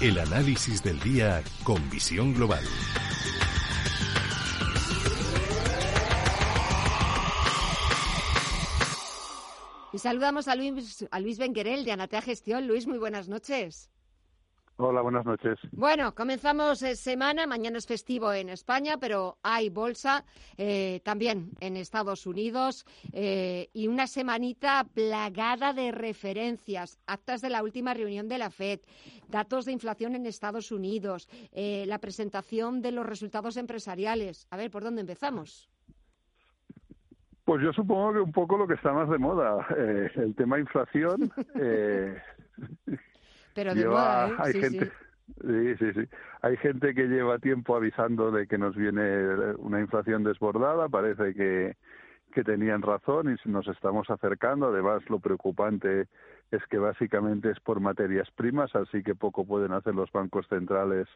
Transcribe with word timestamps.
El 0.00 0.16
análisis 0.16 0.80
del 0.80 1.00
día 1.00 1.42
con 1.64 1.90
visión 1.90 2.32
global. 2.32 2.62
Y 9.92 9.98
saludamos 9.98 10.46
a 10.46 10.54
Luis, 10.54 11.04
a 11.10 11.18
Luis 11.18 11.38
Benguerel 11.38 11.84
de 11.84 11.90
Anatea 11.90 12.22
Gestión. 12.22 12.68
Luis, 12.68 12.86
muy 12.86 12.98
buenas 12.98 13.28
noches. 13.28 13.90
Hola, 14.80 15.02
buenas 15.02 15.26
noches. 15.26 15.58
Bueno, 15.72 16.14
comenzamos 16.14 16.84
eh, 16.84 16.94
semana, 16.94 17.48
mañana 17.48 17.78
es 17.78 17.86
festivo 17.88 18.32
en 18.32 18.48
España, 18.48 18.94
pero 19.00 19.36
hay 19.42 19.70
bolsa 19.70 20.24
eh, 20.56 21.00
también 21.02 21.50
en 21.58 21.76
Estados 21.76 22.28
Unidos 22.28 22.86
eh, 23.12 23.70
y 23.72 23.88
una 23.88 24.06
semanita 24.06 24.86
plagada 24.94 25.72
de 25.72 25.90
referencias, 25.90 27.00
actas 27.08 27.40
de 27.40 27.50
la 27.50 27.64
última 27.64 27.92
reunión 27.92 28.28
de 28.28 28.38
la 28.38 28.50
FED, 28.50 28.78
datos 29.28 29.64
de 29.64 29.72
inflación 29.72 30.14
en 30.14 30.26
Estados 30.26 30.70
Unidos, 30.70 31.28
la 31.52 31.98
presentación 31.98 32.80
de 32.80 32.92
los 32.92 33.04
resultados 33.04 33.56
empresariales. 33.56 34.46
A 34.50 34.56
ver, 34.56 34.70
¿por 34.70 34.84
dónde 34.84 35.00
empezamos? 35.00 35.68
Pues 37.44 37.64
yo 37.64 37.72
supongo 37.72 38.12
que 38.12 38.20
un 38.20 38.32
poco 38.32 38.56
lo 38.56 38.68
que 38.68 38.74
está 38.74 38.92
más 38.92 39.10
de 39.10 39.18
moda, 39.18 39.66
el 40.14 40.36
tema 40.36 40.60
inflación. 40.60 41.32
Pero 43.58 43.74
de 43.74 43.86
moda, 43.86 44.28
¿eh? 44.28 44.34
hay 44.38 44.52
gente, 44.52 44.92
sí. 45.40 45.76
sí, 45.80 45.92
sí, 45.92 46.08
Hay 46.42 46.56
gente 46.58 46.94
que 46.94 47.08
lleva 47.08 47.40
tiempo 47.40 47.74
avisando 47.74 48.30
de 48.30 48.46
que 48.46 48.56
nos 48.56 48.76
viene 48.76 49.56
una 49.56 49.80
inflación 49.80 50.22
desbordada. 50.22 50.88
Parece 50.88 51.34
que, 51.34 51.76
que 52.32 52.44
tenían 52.44 52.82
razón 52.82 53.36
y 53.36 53.48
nos 53.48 53.66
estamos 53.66 54.08
acercando. 54.10 54.68
Además, 54.68 55.02
lo 55.10 55.18
preocupante 55.18 56.06
es 56.52 56.64
que 56.70 56.78
básicamente 56.78 57.50
es 57.50 57.58
por 57.58 57.80
materias 57.80 58.30
primas, 58.30 58.72
así 58.76 59.02
que 59.02 59.16
poco 59.16 59.44
pueden 59.44 59.72
hacer 59.72 59.92
los 59.92 60.12
bancos 60.12 60.46
centrales 60.46 61.08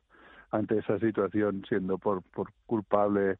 ante 0.50 0.78
esa 0.78 0.98
situación, 0.98 1.64
siendo 1.68 1.96
por, 1.96 2.24
por 2.24 2.50
culpable 2.66 3.38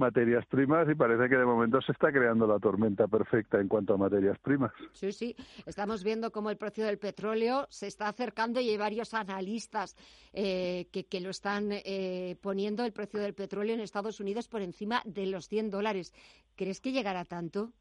materias 0.00 0.44
primas 0.46 0.88
y 0.90 0.96
parece 0.96 1.28
que 1.28 1.36
de 1.36 1.44
momento 1.44 1.80
se 1.80 1.92
está 1.92 2.10
creando 2.10 2.46
la 2.46 2.58
tormenta 2.58 3.06
perfecta 3.06 3.60
en 3.60 3.68
cuanto 3.68 3.94
a 3.94 3.98
materias 3.98 4.38
primas. 4.40 4.72
Sí, 4.92 5.12
sí, 5.12 5.36
estamos 5.66 6.02
viendo 6.02 6.32
cómo 6.32 6.50
el 6.50 6.56
precio 6.56 6.84
del 6.84 6.98
petróleo 6.98 7.66
se 7.70 7.86
está 7.86 8.08
acercando 8.08 8.58
y 8.60 8.70
hay 8.70 8.76
varios 8.76 9.14
analistas 9.14 9.96
eh, 10.32 10.88
que, 10.90 11.06
que, 11.06 11.20
lo 11.20 11.30
están 11.30 11.68
eh, 11.70 12.36
poniendo 12.40 12.84
el 12.84 12.92
precio 12.92 13.20
del 13.20 13.34
petróleo 13.34 13.74
en 13.74 13.80
Estados 13.80 14.18
Unidos 14.18 14.48
por 14.48 14.62
encima 14.62 15.02
de 15.04 15.26
los 15.26 15.46
100 15.46 15.70
dólares. 15.70 16.12
¿Crees 16.56 16.80
que 16.80 16.90
llegará 16.90 17.24
tanto? 17.24 17.72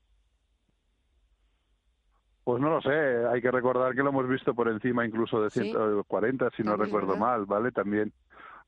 Pues 2.44 2.62
no 2.62 2.70
lo 2.70 2.82
sé, 2.82 3.28
hay 3.32 3.42
que 3.42 3.52
recordar 3.52 3.94
que 3.94 4.02
lo 4.02 4.10
hemos 4.10 4.28
visto 4.28 4.56
por 4.56 4.70
encima 4.70 5.06
incluso 5.06 5.42
de 5.42 5.52
140, 5.52 6.50
si 6.58 6.64
no 6.64 6.76
recuerdo 6.76 7.16
mal, 7.16 7.46
¿vale? 7.46 7.72
También 7.72 8.12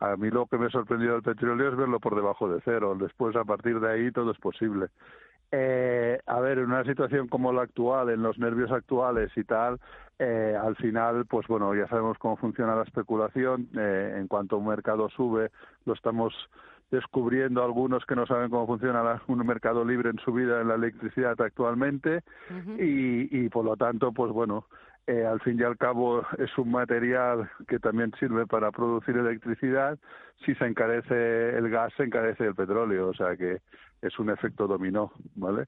a 0.01 0.17
mí 0.17 0.31
lo 0.31 0.47
que 0.47 0.57
me 0.57 0.65
ha 0.65 0.69
sorprendido 0.69 1.13
del 1.13 1.21
petróleo 1.21 1.69
es 1.69 1.77
verlo 1.77 1.99
por 1.99 2.15
debajo 2.15 2.49
de 2.49 2.59
cero. 2.65 2.95
Después, 2.99 3.35
a 3.35 3.45
partir 3.45 3.79
de 3.79 3.91
ahí, 3.91 4.11
todo 4.11 4.31
es 4.31 4.39
posible. 4.39 4.87
Eh, 5.51 6.19
a 6.25 6.39
ver, 6.39 6.57
en 6.57 6.65
una 6.65 6.83
situación 6.83 7.27
como 7.27 7.53
la 7.53 7.61
actual, 7.61 8.09
en 8.09 8.23
los 8.23 8.39
nervios 8.39 8.71
actuales 8.71 9.31
y 9.35 9.43
tal, 9.43 9.79
eh, 10.17 10.57
al 10.59 10.75
final, 10.77 11.25
pues 11.27 11.45
bueno, 11.47 11.75
ya 11.75 11.87
sabemos 11.87 12.17
cómo 12.17 12.35
funciona 12.35 12.75
la 12.75 12.81
especulación. 12.81 13.67
Eh, 13.77 14.15
en 14.17 14.27
cuanto 14.27 14.57
un 14.57 14.67
mercado 14.67 15.07
sube, 15.09 15.51
lo 15.85 15.93
estamos 15.93 16.33
descubriendo 16.89 17.63
algunos 17.63 18.03
que 18.05 18.15
no 18.15 18.25
saben 18.25 18.49
cómo 18.49 18.65
funciona 18.65 19.21
un 19.27 19.45
mercado 19.45 19.85
libre 19.85 20.09
en 20.09 20.17
su 20.17 20.33
vida 20.33 20.61
en 20.61 20.67
la 20.67 20.75
electricidad 20.75 21.39
actualmente 21.39 22.21
y, 22.77 23.45
y 23.45 23.47
por 23.47 23.63
lo 23.63 23.77
tanto, 23.77 24.11
pues 24.11 24.31
bueno, 24.33 24.65
eh, 25.07 25.25
al 25.25 25.39
fin 25.41 25.59
y 25.59 25.63
al 25.63 25.77
cabo 25.77 26.25
es 26.37 26.57
un 26.57 26.71
material 26.71 27.49
que 27.67 27.79
también 27.79 28.11
sirve 28.19 28.45
para 28.45 28.71
producir 28.71 29.17
electricidad. 29.17 29.97
Si 30.45 30.55
se 30.55 30.65
encarece 30.65 31.57
el 31.57 31.69
gas, 31.69 31.93
se 31.97 32.03
encarece 32.03 32.45
el 32.45 32.55
petróleo, 32.55 33.09
o 33.09 33.13
sea 33.13 33.35
que 33.35 33.61
es 34.01 34.17
un 34.17 34.31
efecto 34.31 34.65
dominó, 34.65 35.11
¿vale? 35.35 35.67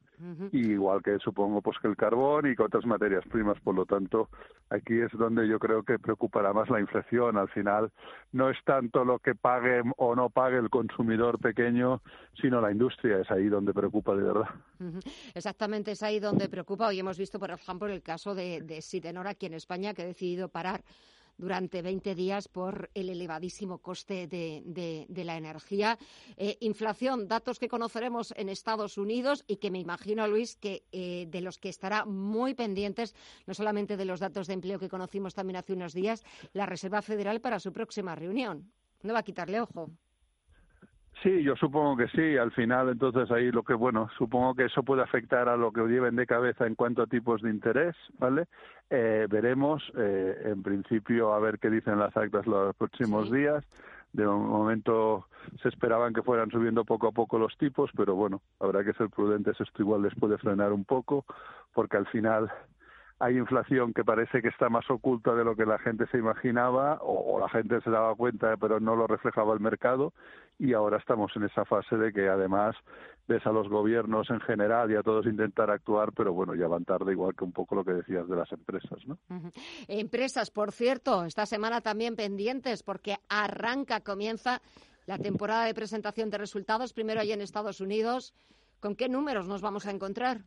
igual 0.52 1.04
que 1.04 1.20
supongo 1.20 1.62
pues 1.62 1.78
que 1.80 1.88
el 1.88 1.96
carbón 1.96 2.50
y 2.50 2.56
que 2.56 2.64
otras 2.64 2.86
materias 2.86 3.24
primas, 3.32 3.60
por 3.62 3.76
lo 3.76 3.86
tanto, 3.86 4.30
aquí 4.72 5.00
es 5.00 5.12
donde 5.14 5.48
yo 5.48 5.60
creo 5.60 5.84
que 5.84 6.00
preocupará 6.00 6.52
más 6.52 6.68
la 6.70 6.80
inflación. 6.80 7.38
Al 7.38 7.50
final 7.50 7.92
no 8.32 8.50
es 8.50 8.58
tanto 8.66 9.06
lo 9.06 9.20
que 9.20 9.36
pague 9.36 9.84
o 9.98 10.16
no 10.16 10.32
pague 10.32 10.58
el 10.58 10.72
consumidor 10.72 11.40
pequeño, 11.40 12.02
sino 12.42 12.60
la 12.60 12.72
industria, 12.72 13.20
es 13.20 13.30
ahí 13.30 13.50
donde 13.50 13.74
preocupa 13.74 14.16
de 14.16 14.24
verdad. 14.24 14.50
Exactamente, 15.36 15.92
es 15.92 16.02
ahí 16.02 16.20
donde 16.20 16.50
preocupa. 16.50 16.88
Hoy 16.88 17.00
hemos 17.00 17.20
visto, 17.20 17.40
por 17.40 17.52
ejemplo, 17.52 17.88
el 17.88 18.02
caso 18.02 18.34
de, 18.34 18.62
de 18.62 18.82
Sidenor 18.82 19.28
aquí 19.28 19.46
en 19.46 19.54
España, 19.54 19.94
que 19.94 20.02
ha 20.02 20.06
decidido 20.06 20.50
parar 20.50 20.82
durante 21.38 21.82
20 21.82 22.16
días 22.16 22.48
por 22.48 22.90
el 22.94 23.10
elevadísimo 23.10 23.80
coste 23.80 24.28
de, 24.28 25.24
la 25.24 25.38
energía. 25.38 25.98
Eh, 26.38 26.58
inflación, 26.62 27.28
datos 27.28 27.60
que 27.60 27.70
conoceremos 27.70 28.34
en 28.38 28.50
Estados 28.50 28.98
Unidos 28.98 29.44
y 29.48 29.58
que 29.58 29.72
me 29.72 29.80
imagino, 29.80 30.28
Luis, 30.28 30.56
que 30.56 30.84
eh, 30.92 31.28
de 31.30 31.42
los 31.42 31.58
que 31.58 31.70
estará 31.70 32.06
muy 32.06 32.54
pendientes, 32.54 33.16
no 33.46 33.54
solamente 33.54 33.98
de 33.98 34.06
los 34.06 34.20
datos 34.20 34.48
de 34.48 34.54
empleo 34.54 34.80
que 34.80 34.90
conocimos 34.90 35.34
también 35.34 35.58
hace 35.58 35.74
unos 35.74 35.94
días, 35.94 36.24
la 36.54 36.66
Reserva 36.66 37.02
Federal 37.02 37.42
para 37.42 37.60
su 37.60 37.72
próxima 37.74 38.16
reunión. 38.16 38.72
No 39.02 39.14
va 39.14 39.20
a 39.20 39.24
quitarle 39.24 39.60
ojo. 39.60 39.90
Sí, 41.24 41.42
yo 41.42 41.56
supongo 41.56 41.96
que 41.96 42.10
sí. 42.10 42.38
Al 42.38 42.52
final, 42.52 42.90
entonces 42.90 43.32
ahí 43.32 43.50
lo 43.50 43.64
que, 43.64 43.74
bueno, 43.74 44.10
supongo 44.18 44.56
que 44.56 44.66
eso 44.66 44.84
puede 44.84 45.04
afectar 45.04 45.48
a 45.48 45.56
lo 45.56 45.72
que 45.72 45.82
lleven 45.84 46.18
de 46.18 46.28
cabeza 46.28 46.68
en 46.68 46.76
cuanto 46.76 47.02
a 47.02 47.08
tipos 47.08 47.42
de 47.42 47.50
interés, 47.50 47.96
¿vale? 48.20 48.48
Eh, 48.90 49.26
veremos, 49.30 49.82
eh, 49.98 50.42
en 50.44 50.62
principio, 50.62 51.34
a 51.34 51.40
ver 51.40 51.60
qué 51.60 51.70
dicen 51.70 51.98
las 51.98 52.16
actas 52.18 52.46
los 52.46 52.76
próximos 52.76 53.32
días. 53.32 53.64
De 54.12 54.26
momento 54.26 55.28
se 55.62 55.70
esperaban 55.70 56.14
que 56.14 56.22
fueran 56.22 56.52
subiendo 56.52 56.84
poco 56.84 57.08
a 57.08 57.12
poco 57.14 57.40
los 57.40 57.58
tipos, 57.58 57.90
pero 57.96 58.16
bueno, 58.16 58.42
habrá 58.60 58.84
que 58.84 58.94
ser 58.94 59.10
prudentes. 59.10 59.60
Esto 59.62 59.82
igual 59.82 60.02
les 60.02 60.14
puede 60.16 60.38
frenar 60.38 60.74
un 60.74 60.84
poco, 60.84 61.26
porque 61.74 61.96
al 61.96 62.06
final 62.08 62.52
hay 63.24 63.38
inflación 63.38 63.94
que 63.94 64.04
parece 64.04 64.42
que 64.42 64.50
está 64.50 64.68
más 64.68 64.90
oculta 64.90 65.34
de 65.34 65.46
lo 65.46 65.56
que 65.56 65.66
la 65.66 65.80
gente 65.80 66.06
se 66.08 66.18
imaginaba 66.18 67.00
o, 67.02 67.40
la 67.40 67.48
gente 67.48 67.80
se 67.82 67.90
daba 67.90 68.14
cuenta 68.16 68.58
pero 68.58 68.82
no 68.82 68.98
lo 68.98 69.08
reflejaba 69.08 69.54
el 69.54 69.62
mercado 69.62 70.14
y 70.60 70.74
ahora 70.74 70.98
estamos 70.98 71.32
en 71.38 71.44
esa 71.44 71.64
fase 71.64 71.96
de 71.96 72.12
que 72.12 72.28
además 72.28 72.76
ves 73.28 73.46
a 73.46 73.52
los 73.54 73.70
gobiernos 73.70 74.30
en 74.30 74.42
general 74.42 74.92
y 74.92 74.96
a 74.96 75.04
todos 75.04 75.26
intentar 75.26 75.72
actuar, 75.72 76.12
pero 76.12 76.34
bueno, 76.34 76.54
ya 76.54 76.68
van 76.68 76.84
tarde 76.84 77.14
igual 77.14 77.34
que 77.34 77.46
un 77.46 77.54
poco 77.54 77.76
lo 77.76 77.86
que 77.86 77.94
decías 77.94 78.28
de 78.28 78.36
las 78.36 78.52
empresas, 78.52 79.00
¿no? 79.08 79.18
Empresas, 79.88 80.52
por 80.52 80.74
cierto, 80.74 81.24
esta 81.24 81.46
semana 81.46 81.80
también 81.80 82.18
pendientes 82.18 82.84
porque 82.84 83.16
arranca, 83.30 84.02
comienza 84.02 84.62
la 85.06 85.18
temporada 85.18 85.66
de 85.66 85.74
presentación 85.74 86.30
de 86.30 86.38
resultados, 86.38 86.92
primero 86.92 87.22
ahí 87.22 87.32
en 87.32 87.42
Estados 87.42 87.80
Unidos. 87.80 88.34
¿Con 88.82 88.96
qué 88.96 89.08
números 89.08 89.48
nos 89.48 89.62
vamos 89.62 89.86
a 89.86 89.92
encontrar? 89.92 90.42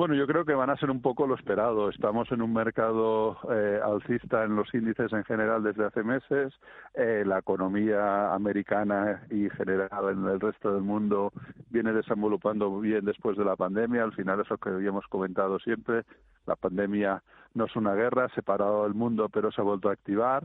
Bueno, 0.00 0.14
yo 0.14 0.26
creo 0.26 0.46
que 0.46 0.54
van 0.54 0.70
a 0.70 0.78
ser 0.78 0.90
un 0.90 1.02
poco 1.02 1.26
lo 1.26 1.34
esperado. 1.34 1.90
Estamos 1.90 2.32
en 2.32 2.40
un 2.40 2.54
mercado 2.54 3.36
eh, 3.52 3.78
alcista 3.84 4.44
en 4.44 4.56
los 4.56 4.72
índices 4.72 5.12
en 5.12 5.24
general 5.24 5.62
desde 5.62 5.84
hace 5.84 6.02
meses. 6.02 6.54
Eh, 6.94 7.22
la 7.26 7.40
economía 7.40 8.32
americana 8.32 9.22
y 9.30 9.50
general 9.50 10.08
en 10.10 10.24
el 10.24 10.40
resto 10.40 10.72
del 10.72 10.84
mundo 10.84 11.34
viene 11.68 11.92
desenvolupando 11.92 12.80
bien 12.80 13.04
después 13.04 13.36
de 13.36 13.44
la 13.44 13.56
pandemia. 13.56 14.02
Al 14.02 14.14
final, 14.14 14.40
eso 14.40 14.56
que 14.56 14.70
habíamos 14.70 15.06
comentado 15.06 15.58
siempre, 15.58 16.04
la 16.46 16.56
pandemia 16.56 17.22
no 17.52 17.66
es 17.66 17.76
una 17.76 17.92
guerra, 17.92 18.24
ha 18.24 18.34
separado 18.34 18.86
el 18.86 18.94
mundo, 18.94 19.28
pero 19.28 19.52
se 19.52 19.60
ha 19.60 19.64
vuelto 19.64 19.90
a 19.90 19.92
activar 19.92 20.44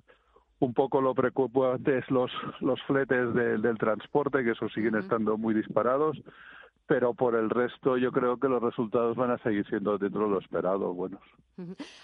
un 0.59 0.73
poco 0.73 1.01
lo 1.01 1.13
preocupante 1.13 1.97
es 1.97 2.09
los, 2.09 2.31
los 2.59 2.81
fletes 2.83 3.33
del 3.33 3.77
transporte, 3.77 4.43
que 4.43 4.51
eso 4.51 4.67
siguen 4.69 4.95
estando 4.95 5.37
muy 5.37 5.53
disparados 5.53 6.17
pero 6.87 7.13
por 7.13 7.35
el 7.35 7.49
resto 7.49 7.97
yo 7.97 8.11
creo 8.11 8.37
que 8.37 8.47
los 8.47 8.61
resultados 8.61 9.15
van 9.15 9.31
a 9.31 9.37
seguir 9.39 9.65
siendo 9.67 9.97
dentro 9.97 10.25
de 10.25 10.29
lo 10.29 10.39
esperado 10.39 10.93
buenos. 10.93 11.21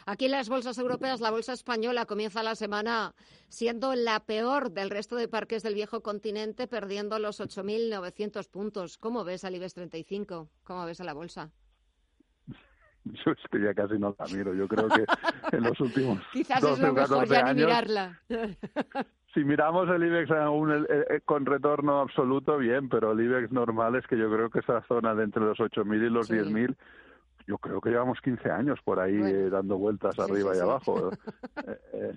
Aquí 0.06 0.26
en 0.26 0.32
las 0.32 0.50
bolsas 0.50 0.78
europeas, 0.78 1.22
la 1.22 1.30
bolsa 1.30 1.54
española 1.54 2.06
comienza 2.06 2.42
la 2.42 2.56
semana 2.56 3.14
siendo 3.50 3.94
la 3.96 4.22
peor 4.22 4.72
del 4.72 4.90
resto 4.90 5.16
de 5.16 5.28
parques 5.28 5.62
del 5.62 5.76
viejo 5.76 6.02
continente, 6.02 6.68
perdiendo 6.68 7.20
los 7.20 7.40
8.900 7.40 8.50
puntos. 8.50 8.98
¿Cómo 8.98 9.24
ves 9.24 9.44
al 9.44 9.56
IBEX 9.56 9.74
35? 9.74 10.50
¿Cómo 10.64 10.86
ves 10.86 11.02
a 11.02 11.04
la 11.04 11.14
bolsa? 11.14 11.52
yo 13.04 13.32
es 13.32 13.38
que 13.52 13.62
ya 13.62 13.74
casi 13.74 14.00
no 14.00 14.16
la 14.18 14.26
miro. 14.28 14.54
Yo 14.54 14.68
creo 14.68 14.88
que 14.88 15.06
en 15.56 15.64
los 15.64 15.80
últimos 15.80 16.20
Quizás 16.34 16.62
12 16.62 16.74
es 16.74 16.80
lo 16.80 16.94
mejor 16.94 17.28
14 17.28 17.34
ya 17.34 17.44
ni 17.44 17.50
años, 17.50 17.68
mirarla. 17.68 18.22
si 19.34 19.44
miramos 19.44 19.90
el 19.90 20.04
IBEX 20.04 20.32
aún 20.32 20.72
el- 20.72 20.88
eh, 20.90 21.22
con 21.26 21.46
retorno 21.46 22.00
absoluto, 22.02 22.58
bien, 22.58 22.90
pero 22.90 23.12
el 23.12 23.22
IBEX 23.22 23.52
normal 23.52 23.96
es 23.96 24.06
que 24.08 24.18
yo 24.18 24.30
creo 24.32 24.50
que 24.50 24.60
esa 24.60 24.82
zona 24.84 25.16
de 25.16 25.24
entre 25.24 25.44
los 25.44 25.60
8.000 25.60 26.04
y 26.04 26.10
los 26.10 26.28
Sí. 26.28 26.34
10.000, 26.34 26.76
yo 27.48 27.58
creo 27.58 27.82
que 27.82 27.90
llevamos 27.90 28.20
15 28.22 28.50
años 28.52 28.80
por 28.84 29.00
ahí 29.00 29.18
Bueno. 29.18 29.36
eh, 29.36 29.50
dando 29.50 29.78
vueltas 29.78 30.16
Sí, 30.16 30.22
arriba 30.22 30.52
sí, 30.54 30.58
y 30.60 30.62
abajo. 30.62 31.12
Eh, 31.68 31.78
eh, 31.94 32.14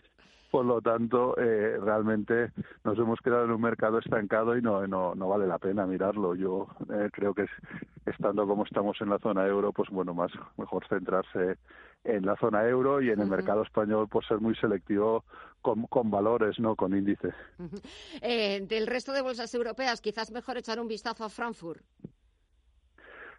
por 0.55 0.67
lo 0.67 0.81
tanto, 0.81 1.37
eh, 1.37 1.79
realmente 1.83 2.53
nos 2.85 2.97
hemos 2.97 3.19
quedado 3.21 3.45
en 3.47 3.51
un 3.51 3.61
mercado 3.61 3.99
estancado 3.99 4.57
y 4.57 4.63
no, 4.63 4.87
no, 4.87 5.13
no 5.17 5.29
vale 5.29 5.49
la 5.49 5.59
pena 5.59 5.85
mirarlo. 5.85 6.37
Yo 6.37 6.69
eh, 6.93 7.11
creo 7.13 7.35
que 7.35 7.43
es- 7.43 7.51
estando 8.07 8.47
como 8.47 8.63
estamos 8.65 8.97
en 9.01 9.11
la 9.11 9.19
zona 9.19 9.45
euro, 9.49 9.73
pues 9.73 9.91
bueno, 9.91 10.15
más 10.15 10.31
mejor 10.57 10.87
centrarse 10.87 11.59
en 12.05 12.25
la 12.25 12.37
zona 12.37 12.69
euro 12.69 13.03
y 13.03 13.11
en 13.11 13.19
el 13.19 13.27
mercado 13.27 13.63
español, 13.63 14.07
pues 14.09 14.29
ser 14.29 14.39
muy 14.41 14.55
selectivo 14.55 15.25
con, 15.61 15.89
con 15.89 16.09
valores, 16.09 16.61
no 16.61 16.77
con 16.77 16.97
índices. 16.97 17.35
Eh, 18.23 18.61
del 18.69 18.87
resto 18.87 19.13
de 19.13 19.23
bolsas 19.23 19.53
europeas, 19.57 20.01
quizás 20.01 20.31
mejor 20.31 20.57
echar 20.57 20.79
un 20.79 20.87
vistazo 20.87 21.25
a 21.25 21.29
Frankfurt. 21.31 21.83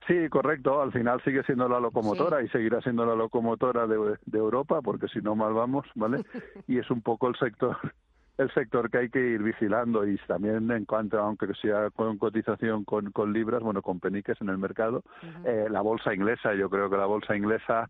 Sí, 0.07 0.29
correcto. 0.29 0.81
Al 0.81 0.91
final 0.91 1.21
sigue 1.23 1.43
siendo 1.43 1.67
la 1.67 1.79
locomotora 1.79 2.41
y 2.43 2.47
seguirá 2.49 2.81
siendo 2.81 3.05
la 3.05 3.15
locomotora 3.15 3.87
de, 3.87 4.17
de 4.25 4.37
Europa, 4.37 4.81
porque 4.81 5.07
si 5.07 5.19
no 5.19 5.35
mal 5.35 5.53
vamos, 5.53 5.85
¿vale? 5.95 6.23
Y 6.67 6.77
es 6.79 6.89
un 6.91 7.01
poco 7.01 7.27
el 7.27 7.35
sector 7.37 7.77
el 8.37 8.53
sector 8.53 8.89
que 8.89 8.97
hay 8.97 9.09
que 9.09 9.19
ir 9.19 9.41
vigilando 9.41 10.05
y 10.05 10.17
también 10.27 10.69
en 10.69 10.85
cuanto, 10.85 11.19
aunque 11.19 11.47
sea 11.61 11.89
con 11.91 12.17
cotización 12.17 12.83
con, 12.83 13.11
con 13.11 13.31
libras, 13.31 13.61
bueno, 13.61 13.81
con 13.81 13.99
peniques 13.99 14.39
en 14.41 14.49
el 14.49 14.57
mercado, 14.57 15.03
eh, 15.45 15.67
la 15.69 15.81
bolsa 15.81 16.13
inglesa, 16.13 16.53
yo 16.53 16.69
creo 16.69 16.89
que 16.89 16.97
la 16.97 17.05
bolsa 17.05 17.35
inglesa 17.35 17.89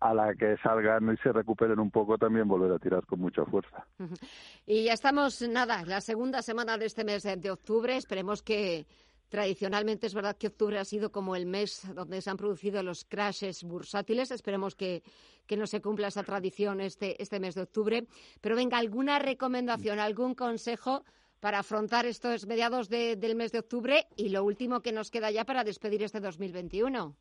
a 0.00 0.14
la 0.14 0.34
que 0.34 0.56
salgan 0.58 1.12
y 1.12 1.16
se 1.18 1.32
recuperen 1.32 1.78
un 1.78 1.90
poco 1.90 2.18
también 2.18 2.46
volverá 2.46 2.76
a 2.76 2.78
tirar 2.78 3.06
con 3.06 3.20
mucha 3.20 3.44
fuerza. 3.46 3.86
Y 4.66 4.84
ya 4.84 4.92
estamos, 4.92 5.40
nada, 5.48 5.82
la 5.86 6.00
segunda 6.00 6.42
semana 6.42 6.76
de 6.76 6.86
este 6.86 7.04
mes 7.04 7.22
de, 7.22 7.36
de 7.36 7.50
octubre. 7.50 7.96
Esperemos 7.96 8.42
que 8.42 8.86
tradicionalmente 9.28 10.06
es 10.06 10.14
verdad 10.14 10.36
que 10.36 10.46
octubre 10.48 10.78
ha 10.78 10.84
sido 10.84 11.10
como 11.10 11.34
el 11.36 11.46
mes 11.46 11.82
donde 11.94 12.20
se 12.22 12.30
han 12.30 12.36
producido 12.36 12.82
los 12.82 13.04
crashes 13.04 13.62
bursátiles. 13.64 14.30
Esperemos 14.30 14.74
que, 14.74 15.02
que 15.46 15.56
no 15.56 15.66
se 15.66 15.80
cumpla 15.80 16.08
esa 16.08 16.22
tradición 16.22 16.80
este, 16.80 17.20
este 17.22 17.40
mes 17.40 17.54
de 17.54 17.62
octubre. 17.62 18.06
Pero 18.40 18.56
venga, 18.56 18.78
¿alguna 18.78 19.18
recomendación, 19.18 19.98
algún 19.98 20.34
consejo 20.34 21.04
para 21.40 21.58
afrontar 21.58 22.06
estos 22.06 22.46
mediados 22.46 22.88
de- 22.88 23.16
del 23.16 23.34
mes 23.36 23.52
de 23.52 23.58
octubre 23.58 24.06
y 24.16 24.30
lo 24.30 24.44
último 24.44 24.80
que 24.80 24.92
nos 24.92 25.10
queda 25.10 25.30
ya 25.30 25.44
para 25.44 25.64
despedir 25.64 26.02
este 26.02 26.20
2021? 26.20 27.16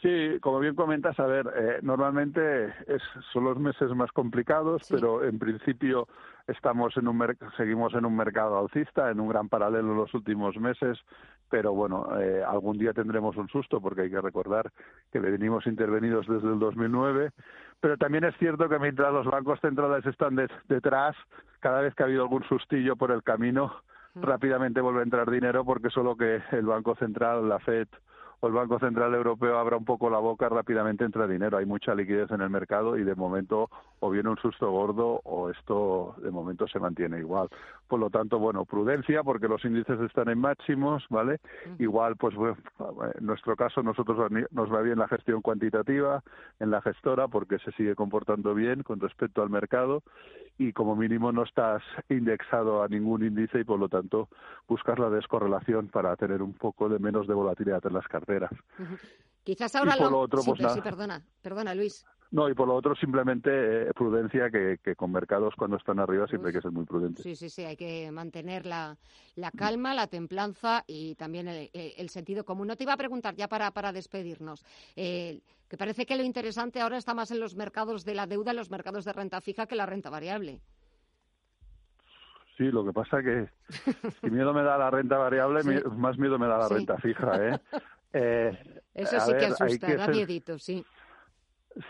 Sí, 0.00 0.38
como 0.40 0.60
bien 0.60 0.76
comentas, 0.76 1.18
a 1.18 1.26
ver, 1.26 1.50
eh, 1.56 1.78
normalmente 1.82 2.66
es, 2.86 3.02
son 3.32 3.44
los 3.44 3.58
meses 3.58 3.90
más 3.96 4.12
complicados, 4.12 4.82
Sí. 4.86 4.94
pero 4.94 5.24
en 5.24 5.40
principio 5.40 6.06
estamos 6.46 6.96
en 6.96 7.08
un 7.08 7.36
seguimos 7.56 7.92
en 7.94 8.04
un 8.04 8.16
mercado 8.16 8.58
alcista, 8.60 9.10
en 9.10 9.18
un 9.18 9.28
gran 9.28 9.48
paralelo 9.48 9.90
en 9.90 9.96
los 9.96 10.14
últimos 10.14 10.56
meses, 10.56 10.98
pero 11.50 11.72
bueno, 11.72 12.06
eh, 12.20 12.44
algún 12.46 12.78
día 12.78 12.92
tendremos 12.92 13.36
un 13.36 13.48
susto 13.48 13.80
porque 13.80 14.02
hay 14.02 14.10
que 14.10 14.20
recordar 14.20 14.70
que 15.10 15.18
venimos 15.18 15.66
intervenidos 15.66 16.26
desde 16.28 16.46
el 16.48 16.60
2009, 16.60 17.32
pero 17.80 17.96
también 17.96 18.22
es 18.22 18.36
cierto 18.38 18.68
que 18.68 18.78
mientras 18.78 19.12
los 19.12 19.26
bancos 19.26 19.58
centrales 19.60 20.06
están 20.06 20.36
de- 20.36 20.48
detrás, 20.68 21.16
cada 21.58 21.80
vez 21.80 21.92
que 21.96 22.04
ha 22.04 22.06
habido 22.06 22.22
algún 22.22 22.44
sustillo 22.44 22.94
por 22.94 23.10
el 23.10 23.24
camino, 23.24 23.72
rápidamente 24.14 24.80
vuelve 24.80 25.00
a 25.00 25.04
entrar 25.04 25.28
dinero 25.30 25.64
porque 25.64 25.90
solo 25.90 26.16
que 26.16 26.40
el 26.52 26.66
Banco 26.66 26.94
Central, 26.96 27.48
la 27.48 27.58
Fed 27.58 27.88
el 28.46 28.52
Banco 28.52 28.78
Central 28.78 29.14
Europeo 29.14 29.58
abra 29.58 29.76
un 29.76 29.84
poco 29.84 30.10
la 30.10 30.18
boca, 30.18 30.48
rápidamente 30.48 31.04
entra 31.04 31.26
dinero. 31.26 31.58
Hay 31.58 31.66
mucha 31.66 31.94
liquidez 31.94 32.30
en 32.30 32.40
el 32.40 32.50
mercado 32.50 32.96
y 32.96 33.02
de 33.02 33.16
momento 33.16 33.68
o 34.00 34.10
viene 34.10 34.28
un 34.28 34.36
susto 34.36 34.70
gordo 34.70 35.20
o 35.24 35.50
esto 35.50 36.14
de 36.18 36.30
momento 36.30 36.66
se 36.68 36.78
mantiene 36.78 37.18
igual. 37.18 37.48
Por 37.86 38.00
lo 38.00 38.10
tanto, 38.10 38.38
bueno, 38.38 38.64
prudencia 38.64 39.22
porque 39.22 39.48
los 39.48 39.64
índices 39.64 39.98
están 40.00 40.28
en 40.28 40.38
máximos, 40.38 41.04
¿vale? 41.08 41.40
Igual, 41.78 42.16
pues 42.16 42.34
bueno, 42.34 42.56
en 43.18 43.26
nuestro 43.26 43.56
caso 43.56 43.82
nosotros 43.82 44.30
nos 44.50 44.72
va 44.72 44.82
bien 44.82 44.98
la 44.98 45.08
gestión 45.08 45.42
cuantitativa 45.42 46.22
en 46.60 46.70
la 46.70 46.82
gestora 46.82 47.28
porque 47.28 47.58
se 47.58 47.72
sigue 47.72 47.94
comportando 47.94 48.54
bien 48.54 48.82
con 48.82 49.00
respecto 49.00 49.42
al 49.42 49.50
mercado 49.50 50.02
y 50.58 50.72
como 50.72 50.96
mínimo 50.96 51.32
no 51.32 51.44
estás 51.44 51.82
indexado 52.08 52.82
a 52.82 52.88
ningún 52.88 53.24
índice 53.24 53.60
y 53.60 53.64
por 53.64 53.78
lo 53.78 53.88
tanto 53.88 54.28
buscas 54.66 54.98
la 54.98 55.10
descorrelación 55.10 55.88
para 55.88 56.14
tener 56.16 56.42
un 56.42 56.52
poco 56.52 56.88
de 56.88 56.98
menos 56.98 57.26
de 57.26 57.34
volatilidad 57.34 57.84
en 57.86 57.94
las 57.94 58.06
carteras. 58.08 58.50
Quizás 59.44 59.74
ahora 59.76 59.94
por 59.96 60.06
lo... 60.06 60.10
lo 60.10 60.20
otro, 60.20 60.42
sí, 60.42 60.52
pues 60.56 60.72
sí, 60.72 60.80
perdona, 60.82 61.22
perdona, 61.42 61.74
Luis. 61.74 62.04
No, 62.30 62.46
y 62.48 62.54
por 62.54 62.68
lo 62.68 62.74
otro 62.74 62.94
simplemente 62.94 63.50
eh, 63.50 63.90
prudencia 63.94 64.50
que, 64.50 64.78
que 64.84 64.94
con 64.94 65.10
mercados 65.10 65.54
cuando 65.56 65.78
están 65.78 65.98
arriba 65.98 66.26
siempre 66.26 66.48
hay 66.50 66.54
que 66.56 66.60
ser 66.60 66.72
muy 66.72 66.84
prudentes. 66.84 67.22
Sí, 67.22 67.34
sí, 67.34 67.48
sí, 67.48 67.64
hay 67.64 67.76
que 67.76 68.10
mantener 68.12 68.66
la, 68.66 68.98
la 69.34 69.50
calma, 69.50 69.94
la 69.94 70.08
templanza 70.08 70.84
y 70.86 71.14
también 71.14 71.48
el, 71.48 72.08
sentido 72.10 72.44
común. 72.44 72.66
No 72.66 72.76
te 72.76 72.82
iba 72.82 72.92
a 72.92 72.98
preguntar 72.98 73.34
ya 73.34 73.48
para, 73.48 73.70
para 73.70 73.92
despedirnos, 73.92 74.62
eh, 74.94 75.40
que 75.68 75.78
parece 75.78 76.04
que 76.04 76.16
lo 76.16 76.22
interesante 76.22 76.82
ahora 76.82 76.98
está 76.98 77.14
más 77.14 77.30
en 77.30 77.40
los 77.40 77.54
mercados 77.56 78.04
de 78.04 78.14
la 78.14 78.26
deuda, 78.26 78.50
en 78.50 78.58
los 78.58 78.70
mercados 78.70 79.06
de 79.06 79.12
renta 79.14 79.40
fija 79.40 79.66
que 79.66 79.74
la 79.76 79.86
renta 79.86 80.10
variable. 80.10 80.60
Sí, 82.58 82.64
lo 82.64 82.84
que 82.84 82.92
pasa 82.92 83.22
que 83.22 83.48
si 84.20 84.30
miedo 84.30 84.52
me 84.52 84.62
da 84.62 84.76
la 84.76 84.90
renta 84.90 85.16
variable, 85.16 85.62
Sí. 85.62 85.88
más 85.96 86.18
miedo 86.18 86.38
me 86.38 86.46
da 86.46 86.58
la 86.58 86.68
Sí. 86.68 86.74
renta 86.74 86.98
fija, 86.98 87.48
¿eh? 87.48 87.58
Eh, 88.14 88.80
Eso 88.94 89.20
sí 89.20 89.32
que 89.32 89.38
ver, 89.40 89.52
asusta, 89.52 89.86
que 89.86 89.96
da 89.96 90.06
ser- 90.06 90.14
miedito, 90.14 90.58
sí. 90.58 90.82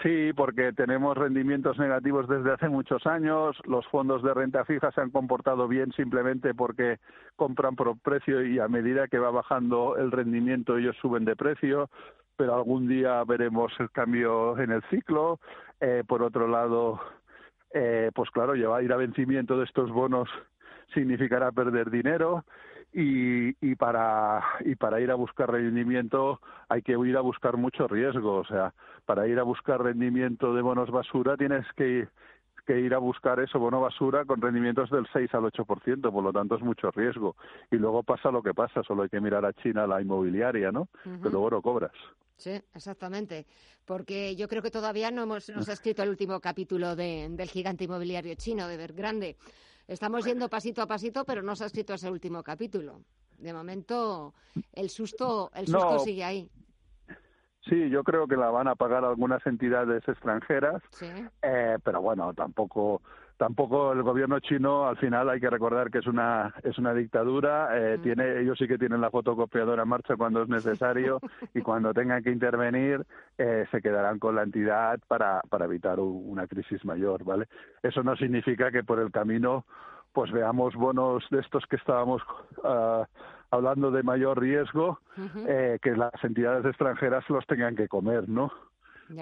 Sí, 0.02 0.32
porque 0.35 0.73
tenemos 0.75 1.17
rendimientos 1.17 1.79
negativos 1.79 2.29
desde 2.29 2.52
hace 2.52 2.69
muchos 2.69 3.06
años. 3.06 3.56
Los 3.64 3.87
fondos 3.87 4.23
de 4.23 4.35
renta 4.35 4.64
fija 4.67 4.93
se 4.93 5.00
han 5.00 5.11
comportado 5.11 5.67
bien 5.67 5.93
simplemente 5.93 6.52
porque 6.52 6.99
compran 7.37 7.75
por 7.75 7.99
precio 7.99 8.44
y 8.44 8.58
a 8.58 8.69
medida 8.69 9.08
que 9.08 9.19
va 9.19 9.31
bajando 9.31 9.96
el 9.96 10.12
rendimiento 10.12 10.76
ellos 10.76 10.96
suben 11.00 11.25
de 11.25 11.37
precio. 11.37 11.88
Pero 12.37 12.55
algún 12.55 12.87
día 12.87 13.25
veremos 13.25 13.73
el 13.79 13.90
cambio 13.90 14.58
en 14.58 14.73
el 14.73 14.82
ciclo. 14.90 15.40
Eh, 15.81 16.05
por 16.06 16.23
otro 16.23 16.49
lado, 16.49 17.00
eh, 17.73 18.11
pues 18.14 18.31
claro, 18.31 18.55
llevar 18.55 18.82
ir 18.82 18.93
a 18.93 18.96
vencimiento 18.96 19.56
de 19.56 19.64
estos 19.64 19.90
bonos 19.90 20.29
significará 20.93 21.50
perder 21.50 21.90
dinero 21.90 22.44
y, 22.93 23.55
y 23.67 23.75
para 23.75 24.43
y 24.61 24.75
para 24.75 25.00
ir 25.00 25.11
a 25.11 25.14
buscar 25.14 25.50
rendimiento 25.50 26.40
hay 26.69 26.82
que 26.82 26.93
ir 26.93 27.17
a 27.17 27.20
buscar 27.20 27.58
mucho 27.58 27.87
riesgo 27.87 28.37
o 28.37 28.44
sea 28.46 28.73
para 29.08 29.26
ir 29.26 29.38
a 29.38 29.43
buscar 29.43 29.82
rendimiento 29.82 30.52
de 30.52 30.60
bonos 30.60 30.90
basura 30.90 31.34
tienes 31.38 31.64
que 31.78 31.88
ir, 31.88 32.08
que 32.66 32.78
ir 32.78 32.92
a 32.92 32.99
buscar 32.99 33.40
eso 33.40 33.59
bono 33.59 33.80
basura 33.80 34.26
con 34.26 34.38
rendimientos 34.38 34.90
del 34.90 35.06
6 35.11 35.32
al 35.32 35.44
8%, 35.44 36.12
por 36.12 36.23
lo 36.23 36.30
tanto 36.30 36.56
es 36.56 36.61
mucho 36.62 36.90
riesgo 36.90 37.35
y 37.71 37.76
luego 37.76 38.02
pasa 38.02 38.30
lo 38.30 38.42
que 38.42 38.52
pasa 38.52 38.82
solo 38.82 39.04
hay 39.04 39.09
que 39.09 39.23
mirar 39.23 39.47
a 39.47 39.54
China 39.54 39.87
la 39.87 40.02
inmobiliaria 40.02 40.71
no 40.71 40.90
que 41.23 41.30
luego 41.30 41.49
no 41.50 41.62
cobras 41.62 41.92
Sí, 42.37 42.52
exactamente. 42.73 43.47
Porque 43.85 44.37
yo 44.37 44.47
creo 44.47 44.62
que 44.62 44.71
todavía 44.71 45.11
no 45.11 45.23
hemos 45.25 45.49
nos 45.49 45.68
ha 45.68 45.73
escrito 45.73 46.04
el 46.04 46.11
último 46.11 46.38
capítulo 46.38 46.94
de- 46.94 47.26
del 47.30 47.49
gigante 47.49 47.82
inmobiliario 47.82 48.32
chino, 48.37 48.68
de 48.68 48.75
Evergrande. 48.75 49.35
Estamos 49.88 50.25
yendo 50.25 50.49
pasito 50.49 50.80
a 50.80 50.87
pasito, 50.87 51.25
pero 51.25 51.42
no 51.42 51.56
se 51.56 51.64
ha 51.64 51.66
escrito 51.66 51.94
ese 51.94 52.09
último 52.09 52.44
capítulo. 52.44 53.00
De 53.38 53.52
momento, 53.52 54.35
el 54.73 54.88
susto, 54.88 55.50
el 55.52 55.66
susto 55.66 55.94
No. 55.94 55.99
sigue 55.99 56.23
ahí. 56.23 56.49
Sí 57.62 57.88
yo 57.90 58.02
creo 58.04 58.26
que 58.26 58.36
la 58.36 58.50
van 58.50 58.68
a 58.68 58.74
pagar 58.74 59.04
algunas 59.04 59.44
entidades 59.46 60.06
extranjeras 60.08 60.82
Sí. 60.90 61.06
Eh, 61.42 61.78
pero 61.84 62.00
bueno, 62.00 62.32
tampoco 62.34 63.02
tampoco 63.36 63.92
el 63.92 64.02
gobierno 64.02 64.40
chino 64.40 64.88
al 64.88 64.96
final 64.96 65.28
hay 65.30 65.38
que 65.38 65.48
recordar 65.48 65.90
que 65.92 65.98
es 65.98 66.06
una 66.08 66.52
es 66.64 66.76
una 66.78 66.92
dictadura 66.92 67.68
eh, 67.78 67.98
Mm. 67.98 68.02
tiene 68.02 68.40
ellos 68.40 68.58
sí 68.58 68.66
que 68.66 68.78
tienen 68.78 69.00
la 69.00 69.10
fotocopiadora 69.10 69.84
en 69.84 69.88
marcha 69.88 70.16
cuando 70.16 70.42
es 70.42 70.48
necesario 70.48 71.20
y 71.54 71.60
cuando 71.62 71.94
tengan 71.94 72.22
que 72.24 72.30
intervenir 72.32 73.06
eh, 73.38 73.64
se 73.70 73.80
quedarán 73.80 74.18
con 74.18 74.34
la 74.34 74.42
entidad 74.42 74.98
para 75.06 75.40
para 75.48 75.66
evitar 75.66 76.00
u- 76.00 76.24
una 76.32 76.48
crisis 76.48 76.84
mayor 76.84 77.22
vale 77.24 77.46
eso 77.82 78.02
no 78.02 78.16
significa 78.16 78.72
que 78.72 78.82
por 78.82 78.98
el 78.98 79.12
camino 79.12 79.64
pues 80.12 80.32
veamos 80.32 80.74
bonos 80.74 81.24
de 81.30 81.38
estos 81.38 81.64
que 81.66 81.76
estábamos 81.76 82.20
ah, 82.64 83.06
hablando 83.50 83.90
de 83.90 84.02
mayor 84.02 84.40
riesgo 84.40 85.00
eh, 85.47 85.78
que 85.83 85.97
las 85.97 86.12
entidades 86.23 86.64
extranjeras 86.64 87.28
los 87.28 87.47
tengan 87.47 87.76
que 87.76 87.88
comer 87.88 88.28
no 88.28 88.52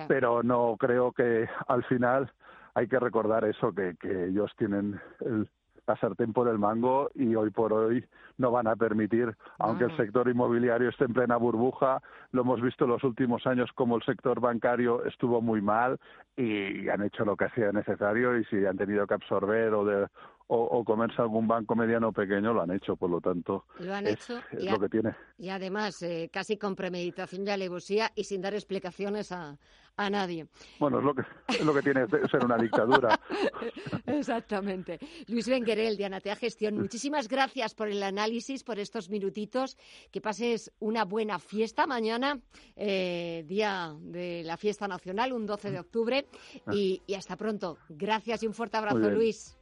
pero 0.09 0.43
no 0.43 0.77
creo 0.79 1.13
que 1.13 1.49
al 1.69 1.85
final 1.85 2.31
hay 2.75 2.89
que 2.89 2.99
recordar 2.99 3.45
eso, 3.45 3.73
que, 3.73 3.97
que 3.99 4.27
ellos 4.27 4.53
tienen 4.59 5.01
el, 5.21 5.49
la 5.87 5.97
sartén 5.97 6.33
por 6.33 6.49
el 6.49 6.59
mango 6.59 7.11
y 7.15 7.35
hoy 7.35 7.51
por 7.51 7.73
hoy 7.73 8.05
no 8.39 8.51
van 8.51 8.67
a 8.67 8.77
permitir, 8.77 9.35
aunque 9.59 9.85
el 9.85 9.97
sector 9.97 10.29
inmobiliario 10.29 10.89
esté 10.89 11.05
en 11.05 11.15
plena 11.15 11.37
burbuja, 11.37 12.03
lo 12.33 12.43
hemos 12.43 12.61
visto 12.61 12.85
en 12.85 12.91
los 12.91 13.05
últimos 13.05 13.47
años 13.47 13.71
como 13.75 13.97
el 13.97 14.03
sector 14.03 14.41
bancario 14.41 15.05
estuvo 15.05 15.41
muy 15.41 15.63
mal 15.63 15.99
y 16.37 16.89
han 16.89 17.03
hecho 17.03 17.25
lo 17.25 17.37
que 17.37 17.49
sea 17.51 17.73
necesario 17.73 18.37
y 18.37 18.45
si 18.47 18.67
han 18.67 18.77
tenido 18.77 19.07
que 19.07 19.15
absorber 19.15 19.73
o, 19.75 19.85
de, 19.85 20.09
o, 20.49 20.85
comerse 20.85 21.21
algún 21.21 21.49
banco 21.49 21.75
mediano 21.75 22.09
o 22.09 22.13
pequeño, 22.13 22.53
lo 22.53 22.63
han 22.63 22.71
hecho, 22.71 22.97
por 22.97 23.11
lo 23.11 23.21
tanto. 23.21 23.65
Lo 23.81 23.95
han 23.95 24.07
hecho. 24.07 24.41
Es 24.53 24.71
lo 24.71 24.79
que 24.79 24.89
tiene. 24.89 25.15
Y 25.39 25.49
además, 25.49 26.01
eh, 26.03 26.31
casi 26.33 26.57
con 26.57 26.77
premeditación 26.77 27.47
y 27.47 27.51
alevosía 27.51 28.13
y 28.15 28.25
sin 28.25 28.43
dar 28.43 28.55
explicaciones 28.55 29.33
a, 29.33 29.59
a 29.97 30.11
nadie. 30.11 30.47
Bueno, 30.79 30.99
es 30.99 31.05
lo 31.05 31.15
que, 31.15 31.23
es 31.49 31.65
lo 31.65 31.75
que 31.75 31.83
tiene 31.83 32.07
ser 32.31 32.45
una 32.45 32.57
dictadura. 32.59 33.19
Exactamente. 34.07 34.99
Luis 35.27 35.49
Benguerel, 35.49 35.97
de 35.97 36.05
Anatea 36.05 36.37
Gestión, 36.37 36.77
muchísimas 36.77 37.29
gracias 37.29 37.75
por 37.75 37.89
el 37.89 38.03
análisis, 38.03 38.63
por 38.63 38.79
estos 38.79 39.11
minutitos. 39.11 39.77
Que 40.13 40.21
pases 40.21 40.73
una 40.79 41.05
buena 41.05 41.39
fiesta 41.39 41.87
mañana, 41.87 42.39
eh, 42.77 43.45
día 43.47 43.95
de 44.01 44.43
la 44.45 44.57
fiesta 44.57 44.87
nacional, 44.87 45.33
un 45.33 45.47
12 45.47 45.71
de 45.71 45.81
octubre. 45.81 46.27
Ah. 46.67 46.75
Y, 46.75 47.03
y 47.07 47.15
hasta 47.15 47.37
pronto. 47.37 47.79
Gracias 47.89 48.43
y 48.43 48.47
un 48.47 48.55
fuerte 48.55 48.77
abrazo, 48.77 49.11
Luis. 49.11 49.57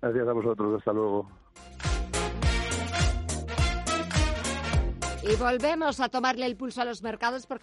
Gracias 0.00 0.28
a 0.28 0.32
vosotros, 0.32 0.78
hasta 0.78 0.92
luego. 0.92 1.28
Y 5.28 5.34
volvemos 5.36 5.98
a 5.98 6.08
tomarle 6.08 6.46
el 6.46 6.56
pulso 6.56 6.82
a 6.82 6.84
los 6.84 7.02
mercados 7.02 7.46
porque 7.46 7.54